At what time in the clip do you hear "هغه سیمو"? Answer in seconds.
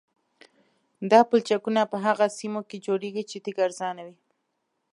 2.05-2.61